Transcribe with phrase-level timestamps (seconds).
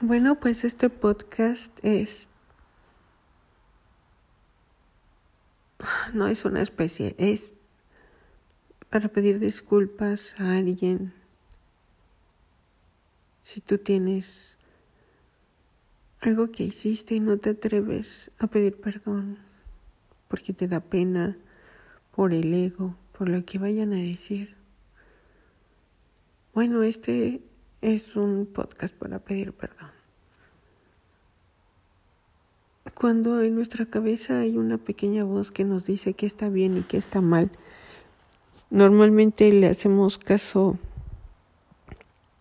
[0.00, 2.28] Bueno, pues este podcast es...
[6.12, 7.54] No es una especie, es
[8.90, 11.12] para pedir disculpas a alguien.
[13.42, 14.56] Si tú tienes
[16.20, 19.38] algo que hiciste y no te atreves a pedir perdón
[20.28, 21.36] porque te da pena
[22.14, 24.54] por el ego, por lo que vayan a decir.
[26.54, 27.42] Bueno, este
[27.80, 29.90] es un podcast para pedir perdón.
[32.94, 36.82] Cuando en nuestra cabeza hay una pequeña voz que nos dice que está bien y
[36.82, 37.50] que está mal,
[38.70, 40.78] normalmente le hacemos caso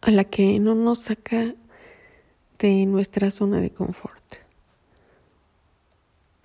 [0.02, 1.54] a la que no nos saca
[2.60, 4.24] de nuestra zona de confort.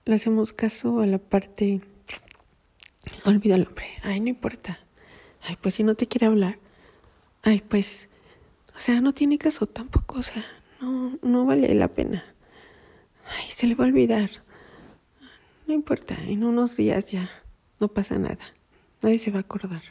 [0.05, 1.81] Le hacemos caso a la parte,
[3.25, 4.79] olvida el hombre, ay, no importa,
[5.43, 6.59] ay, pues si no te quiere hablar,
[7.43, 8.09] ay, pues
[8.77, 10.45] o sea, no tiene caso tampoco, o sea,
[10.81, 12.25] no, no vale la pena.
[13.27, 14.31] Ay, se le va a olvidar.
[15.67, 17.31] No importa, en unos días ya
[17.81, 18.39] no pasa nada.
[19.03, 19.83] Nadie se va a acordar.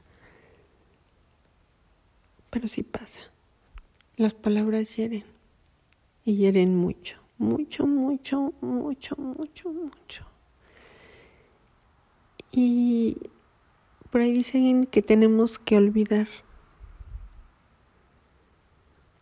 [2.50, 3.22] Pero sí pasa.
[4.18, 5.24] Las palabras hieren.
[6.24, 10.26] Y hieren mucho, mucho, mucho, mucho, mucho, mucho.
[12.52, 13.18] Y
[14.12, 16.28] por ahí dicen que tenemos que olvidar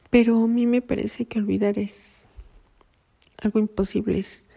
[0.10, 2.26] pero a mí me parece que olvidar es
[3.38, 4.48] algo imposible, es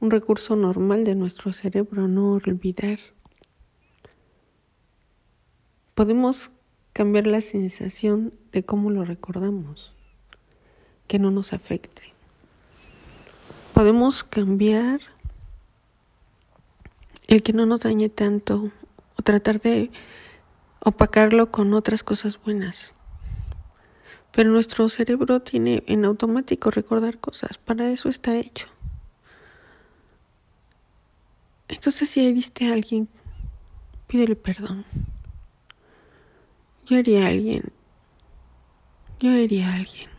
[0.00, 2.98] un recurso normal de nuestro cerebro, no olvidar.
[5.94, 6.50] Podemos
[6.92, 9.94] cambiar la sensación de cómo lo recordamos,
[11.06, 12.14] que no nos afecte.
[13.72, 15.00] Podemos cambiar
[17.26, 18.70] el que no nos dañe tanto
[19.16, 19.90] o tratar de
[20.80, 22.94] opacarlo con otras cosas buenas.
[24.34, 28.66] Pero nuestro cerebro tiene en automático recordar cosas, para eso está hecho.
[31.68, 33.08] Entonces si viste a alguien,
[34.08, 34.84] pídele perdón.
[36.86, 37.72] Yo haría a alguien.
[39.20, 40.10] Yo haría a alguien.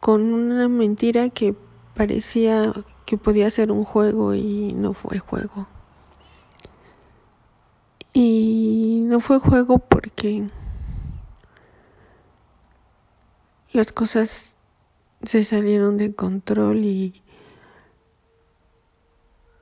[0.00, 1.54] Con una mentira que
[1.94, 2.72] parecía
[3.06, 5.66] que podía ser un juego y no fue juego.
[8.12, 10.48] Y no fue juego porque
[13.72, 14.56] las cosas
[15.22, 17.22] se salieron de control y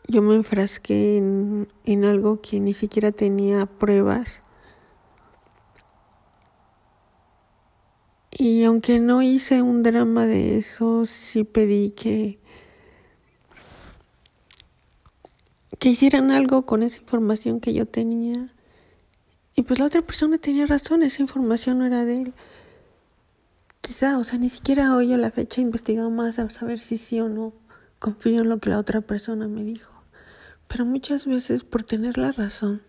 [0.06, 4.42] yo me enfrasqué en, en, algo que ni siquiera tenía pruebas.
[8.36, 12.38] Y aunque no hice un drama de eso, sí pedí que,
[15.78, 18.52] que hicieran algo con esa información que yo tenía.
[19.54, 22.34] Y pues la otra persona tenía razón, esa información no era de él.
[23.84, 26.96] Quizá, o sea, ni siquiera hoy a la fecha he investigado más a saber si
[26.96, 27.52] sí o no
[27.98, 29.92] confío en lo que la otra persona me dijo.
[30.68, 32.80] Pero muchas veces por tener la razón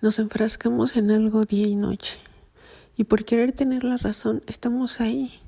[0.00, 2.18] nos enfrascamos en algo día y noche.
[2.96, 5.40] Y por querer tener la razón estamos ahí.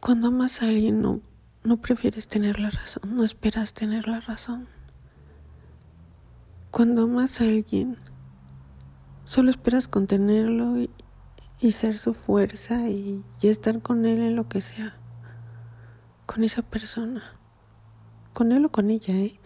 [0.00, 1.20] Cuando amas a alguien no,
[1.62, 4.66] no prefieres tener la razón, no esperas tener la razón.
[6.72, 7.96] Cuando amas a alguien
[9.24, 10.90] solo esperas contenerlo y,
[11.62, 14.96] y ser su fuerza y, estar con él en lo que sea,
[16.26, 17.22] con esa persona,
[18.32, 19.38] con él o con ella, ¿eh?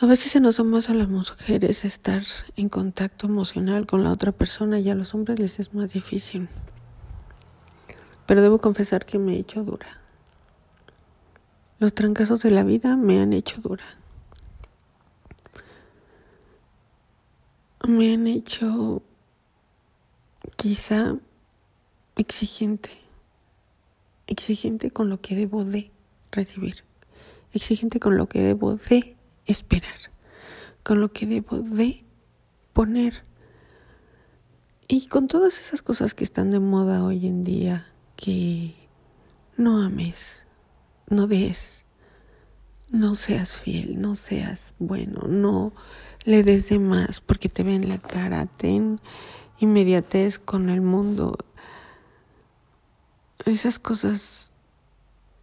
[0.00, 2.22] A veces se nos da más a las mujeres estar
[2.56, 6.48] en contacto emocional con la otra persona y a los hombres les es más difícil.
[8.26, 9.86] Pero debo confesar que me he hecho dura.
[11.78, 13.84] Los trancazos de la vida me han hecho dura.
[17.86, 19.02] Me han hecho
[20.56, 21.16] quizá
[22.16, 22.90] exigente,
[24.26, 25.90] exigente con lo que debo de
[26.30, 26.84] recibir,
[27.52, 29.98] exigente con lo que debo de esperar,
[30.82, 32.04] con lo que debo de
[32.72, 33.24] poner.
[34.88, 37.86] Y con todas esas cosas que están de moda hoy en día,
[38.16, 38.74] que
[39.56, 40.46] no ames,
[41.08, 41.84] no des,
[42.90, 45.72] no seas fiel, no seas bueno, no
[46.24, 49.00] le des de más porque te ven la cara, ten
[49.60, 51.36] inmediatez con el mundo.
[53.44, 54.50] Esas cosas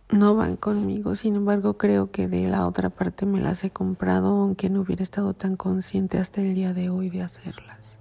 [0.09, 4.29] no van conmigo, sin embargo creo que de la otra parte me las he comprado
[4.29, 7.99] aunque no hubiera estado tan consciente hasta el día de hoy de hacerlas.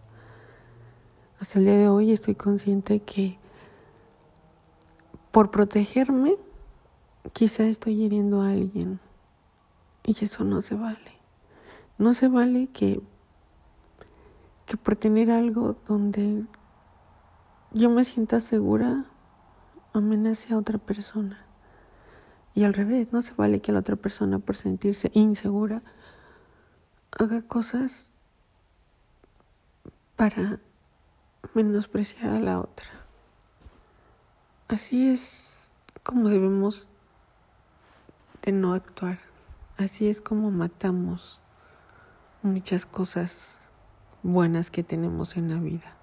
[1.39, 3.39] Hasta el día de hoy estoy consciente que
[5.33, 6.37] por protegerme
[7.33, 9.01] quizá estoy hiriendo a alguien
[10.03, 11.17] y eso no se vale.
[11.99, 13.01] No se vale que
[14.67, 16.45] que por tener algo donde
[17.73, 19.05] yo me sienta segura,
[19.93, 21.47] amenace a otra persona.
[22.55, 25.83] Y al revés, no se vale que la otra persona por sentirse insegura
[27.13, 28.11] haga cosas
[30.17, 30.59] para
[31.55, 32.89] menospreciar a la otra.
[34.69, 35.69] Así es
[36.03, 36.89] como debemos
[38.43, 39.21] de no actuar.
[39.77, 41.41] Así es como matamos
[42.43, 43.61] muchas cosas
[44.26, 45.96] buenas que tenemos en la vida.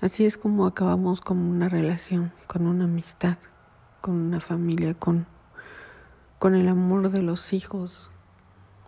[0.00, 3.38] Así es como acabamos con una relación, con una amistad,
[4.00, 5.26] con una familia, con,
[6.38, 8.10] con el amor de los hijos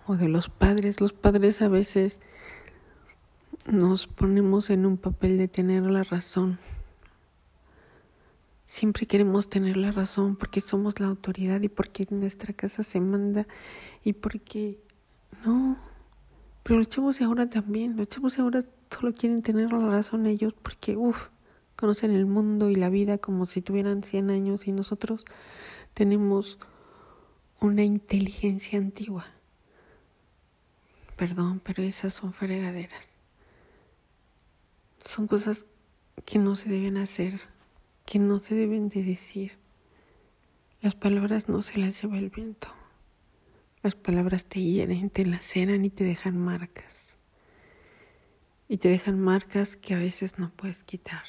[0.06, 1.00] o de los padres.
[1.00, 2.20] Los padres a veces
[3.66, 6.58] nos ponemos en un papel de tener la razón.
[8.66, 13.46] Siempre queremos tener la razón porque somos la autoridad y porque nuestra casa se manda
[14.02, 14.80] y porque
[15.44, 15.93] no.
[16.64, 20.96] Pero los chavos ahora también, los chavos ahora solo quieren tener la razón ellos porque,
[20.96, 21.28] uff,
[21.76, 25.24] conocen el mundo y la vida como si tuvieran 100 años y nosotros
[25.92, 26.58] tenemos
[27.60, 29.26] una inteligencia antigua.
[31.16, 33.08] Perdón, pero esas son fregaderas.
[35.04, 35.66] Son cosas
[36.24, 37.40] que no se deben hacer,
[38.06, 39.58] que no se deben de decir.
[40.80, 42.68] Las palabras no se las lleva el viento.
[43.84, 47.18] Las palabras te hieren, te laceran y te dejan marcas.
[48.66, 51.22] Y te dejan marcas que a veces no puedes quitar.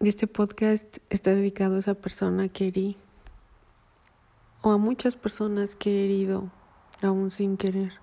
[0.00, 2.98] Y este podcast está dedicado a esa persona que herí
[4.60, 6.50] o a muchas personas que he herido
[7.00, 7.94] aún sin querer.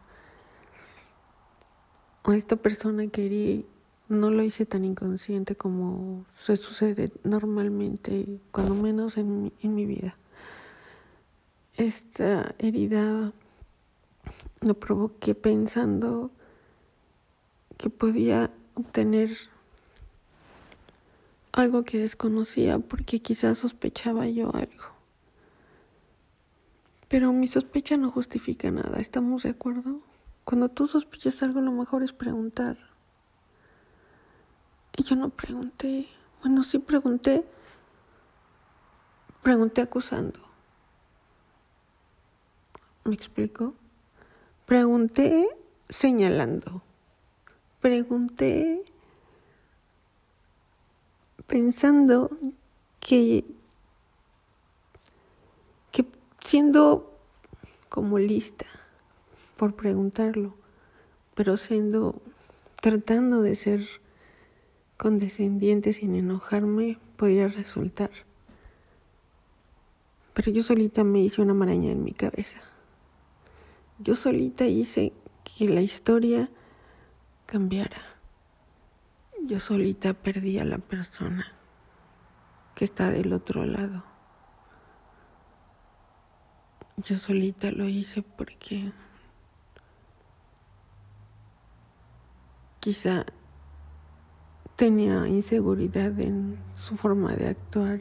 [2.24, 3.68] O a esta persona que herí
[4.10, 9.86] no lo hice tan inconsciente como se sucede normalmente, cuando menos en mi, en mi
[9.86, 10.16] vida.
[11.82, 13.34] Esta herida
[14.62, 16.30] lo provoqué pensando
[17.80, 19.36] que podía obtener
[21.52, 24.94] algo que desconocía porque quizás sospechaba yo algo.
[27.08, 30.02] Pero mi sospecha no justifica nada, ¿estamos de acuerdo?
[30.44, 32.78] Cuando tú sospechas algo lo mejor es preguntar.
[34.96, 36.08] Y yo no pregunté.
[36.44, 37.44] Bueno, sí pregunté.
[39.42, 40.51] Pregunté acusando.
[43.04, 43.74] ¿Me explico?
[44.66, 45.50] Pregunté
[45.90, 46.84] señalando.
[47.82, 48.84] Pregunté
[51.48, 52.30] pensando
[53.00, 53.44] que,
[55.92, 56.06] que
[56.46, 57.18] siendo
[57.90, 58.66] como lista
[59.58, 60.56] por preguntarlo,
[61.36, 62.22] pero siendo,
[62.82, 63.86] tratando de ser
[64.96, 68.12] condescendiente sin enojarme, podría resultar.
[70.34, 72.62] Pero yo solita me hice una maraña en mi cabeza.
[74.02, 75.14] Yo solita hice
[75.44, 76.50] que la historia
[77.46, 77.98] cambiara
[79.44, 81.46] yo solita perdí a la persona
[82.76, 84.04] que está del otro lado.
[86.98, 88.92] Yo solita lo hice porque
[92.80, 93.26] quizá
[94.76, 98.00] tenía inseguridad en su forma de actuar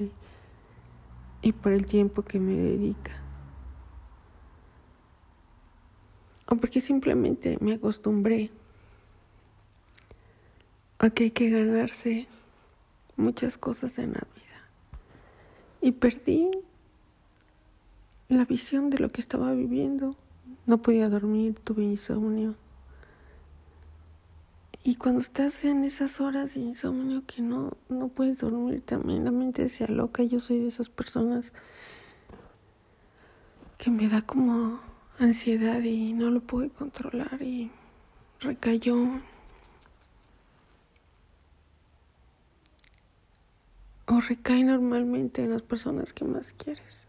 [1.43, 3.12] y, por el tiempo que me dedica.
[6.50, 8.50] O porque simplemente me acostumbré
[11.02, 12.29] Aquí hay que ganarse
[13.17, 14.69] muchas cosas en la vida.
[15.80, 16.50] Y perdí
[18.28, 20.14] la visión de lo que estaba viviendo.
[20.66, 22.54] No podía dormir, tuve insomnio.
[24.85, 29.30] Y cuando estás en esas horas de insomnio que no, no puedes dormir también, la
[29.30, 30.23] mente se aloca.
[30.23, 31.54] Yo soy de esas personas
[33.78, 34.80] que me da como
[35.20, 37.70] ansiedad y no lo pude controlar y
[38.40, 38.96] recayó
[44.06, 47.06] o recae normalmente en las personas que más quieres.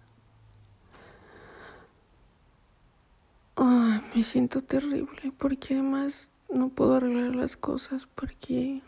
[4.15, 8.81] me siento terrible porque además no puedo arreglar las cosas porque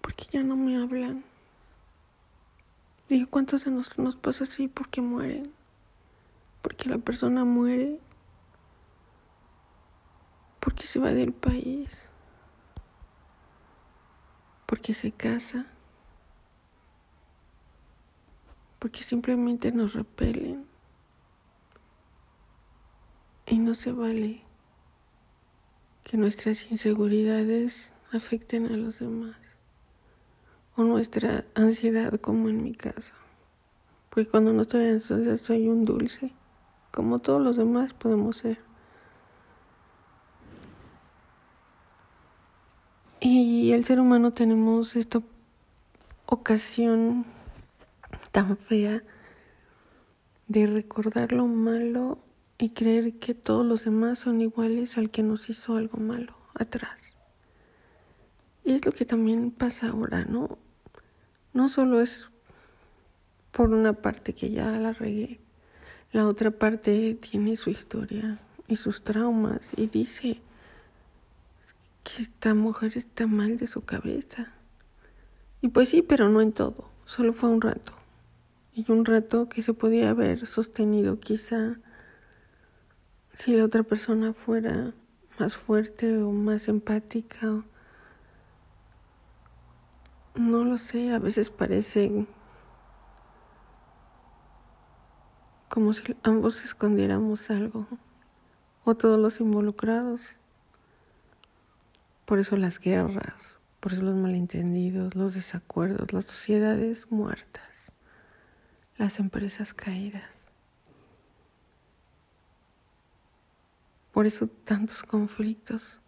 [0.00, 1.24] porque ya no me hablan.
[3.08, 5.55] Digo, ¿cuántos de nosotros nos pasa así porque mueren?
[6.76, 7.98] Porque la persona muere
[10.60, 12.10] porque se va del país,
[14.66, 15.64] porque se casa,
[18.78, 20.66] porque simplemente nos repelen.
[23.46, 24.42] Y no se vale
[26.04, 29.36] que nuestras inseguridades afecten a los demás.
[30.76, 33.14] O nuestra ansiedad como en mi caso.
[34.10, 36.34] Porque cuando no estoy ansiosa soy un dulce.
[36.96, 38.58] Como todos los demás podemos ser.
[43.20, 45.20] Y el ser humano tenemos esta
[46.24, 47.26] ocasión
[48.32, 49.02] tan fea
[50.48, 52.18] de recordar lo malo
[52.56, 57.14] y creer que todos los demás son iguales al que nos hizo algo malo atrás.
[58.64, 60.56] Y es lo que también pasa ahora, ¿no?
[61.52, 62.30] No solo es
[63.52, 65.40] por una parte que ya la regué,
[66.12, 70.40] la otra parte tiene su historia y sus traumas y dice
[72.04, 74.52] que esta mujer está mal de su cabeza.
[75.60, 77.92] Y pues sí, pero no en todo, solo fue un rato.
[78.74, 81.78] Y un rato que se podía haber sostenido quizá
[83.34, 84.92] si la otra persona fuera
[85.38, 87.64] más fuerte o más empática.
[90.34, 92.26] No lo sé, a veces parece
[95.76, 97.86] como si ambos escondiéramos algo,
[98.84, 100.38] o todos los involucrados.
[102.24, 107.92] Por eso las guerras, por eso los malentendidos, los desacuerdos, las sociedades muertas,
[108.96, 110.30] las empresas caídas.
[114.12, 116.00] Por eso tantos conflictos.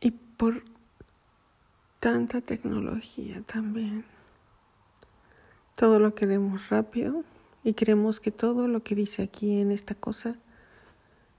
[0.00, 0.64] Y por
[2.00, 4.15] tanta tecnología también.
[5.76, 7.22] Todo lo queremos rápido
[7.62, 10.34] y creemos que todo lo que dice aquí en esta cosa,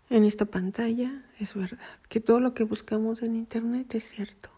[0.09, 1.99] en esta pantalla, es verdad.
[2.07, 4.49] Que todo lo que buscamos en Internet es cierto.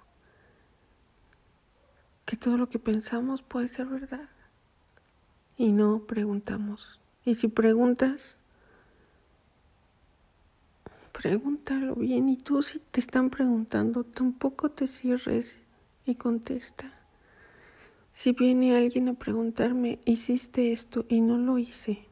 [2.26, 4.30] Que todo lo que pensamos puede ser verdad.
[5.58, 8.36] Y no preguntamos y si preguntas,
[11.12, 12.30] pregúntalo bien.
[12.30, 15.56] Y tú si te están preguntando, tampoco te cierres
[16.06, 16.92] y contesta.
[18.14, 22.06] Si viene alguien a preguntarme, hiciste esto y no lo hice,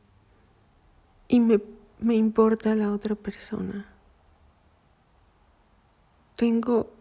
[1.28, 1.60] y me,
[2.00, 3.86] me importa la otra persona,
[6.36, 6.92] tengo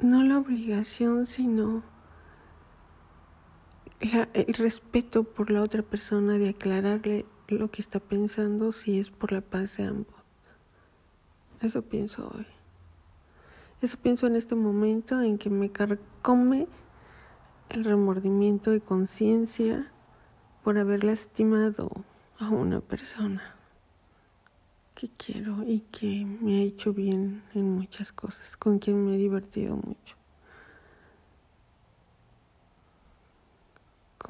[0.00, 1.82] no la obligación, sino
[4.00, 9.32] el respeto por la otra persona de aclararle lo que está pensando si es por
[9.32, 10.14] la paz de ambos.
[11.60, 12.46] Eso pienso hoy.
[13.80, 16.68] Eso pienso en este momento en que me carcome
[17.68, 19.90] el remordimiento y conciencia
[20.62, 21.90] por haber lastimado
[22.38, 23.54] a una persona
[24.94, 29.18] que quiero y que me ha hecho bien en muchas cosas, con quien me he
[29.18, 30.20] divertido mucho.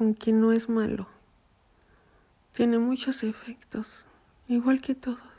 [0.01, 1.07] con quien no es malo.
[2.53, 4.07] Tiene muchos efectos,
[4.47, 5.30] igual que todos.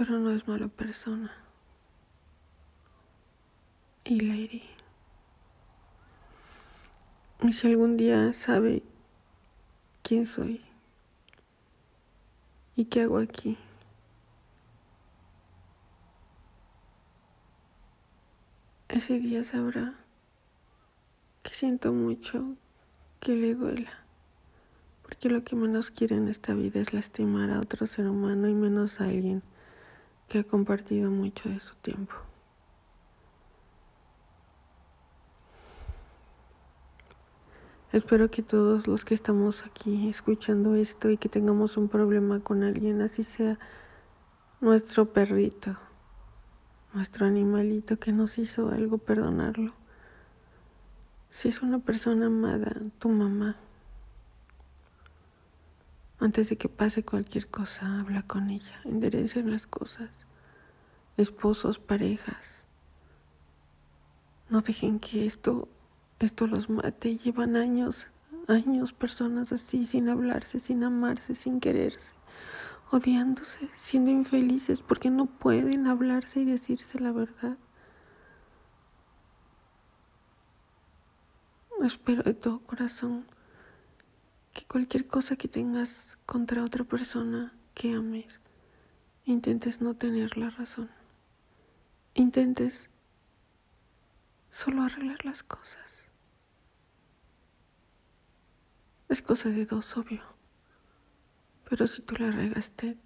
[0.00, 1.30] Pero no es mala persona.
[4.02, 4.62] Y Lady.
[7.42, 8.82] Y si algún día sabe
[10.02, 10.64] quién soy
[12.76, 13.58] y qué hago aquí.
[18.88, 19.96] Ese día sabrá
[21.42, 22.54] que siento mucho
[23.20, 23.92] que le duela,
[25.02, 28.54] porque lo que menos quiere en esta vida es lastimar a otro ser humano y
[28.54, 29.42] menos a alguien
[30.30, 32.14] que ha compartido mucho de su tiempo.
[37.92, 42.62] Espero que todos los que estamos aquí escuchando esto y que tengamos un problema con
[42.62, 43.58] alguien, así sea
[44.60, 45.76] nuestro perrito,
[46.94, 49.74] nuestro animalito que nos hizo algo, perdonarlo.
[51.30, 53.56] Si es una persona amada, tu mamá,
[56.20, 60.10] antes de que pase cualquier cosa, habla con ella, enderecen las cosas.
[61.16, 62.60] Esposos, parejas,
[64.50, 65.68] no dejen que esto,
[66.18, 67.16] esto los mate.
[67.16, 68.06] Llevan años,
[68.48, 72.14] años personas así, sin hablarse, sin amarse, sin quererse,
[72.90, 77.56] odiándose, siendo infelices porque no pueden hablarse y decirse la verdad.
[81.82, 83.24] Espero de todo corazón
[84.52, 88.40] que cualquier cosa que tengas contra otra persona que ames,
[89.24, 90.90] intentes no tener la razón.
[92.14, 92.90] Intentes
[94.50, 95.78] solo arreglar las cosas.
[99.08, 100.22] Es cosa de dos, obvio.
[101.68, 102.96] Pero si tú la regaste,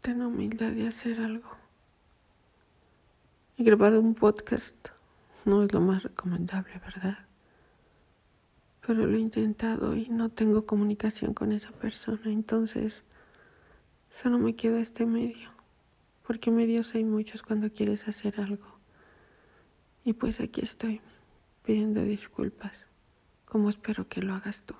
[0.00, 1.50] ten humildad de hacer algo.
[3.56, 4.90] He grabado un podcast
[5.44, 7.25] no es lo más recomendable, ¿verdad?
[8.86, 13.02] Pero lo he intentado y no tengo comunicación con esa persona, entonces
[14.10, 15.50] solo me quedo este medio,
[16.24, 18.78] porque medios hay muchos cuando quieres hacer algo.
[20.04, 21.00] Y pues aquí estoy,
[21.64, 22.86] pidiendo disculpas,
[23.44, 24.74] como espero que lo hagas tú.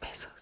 [0.00, 0.37] Besos.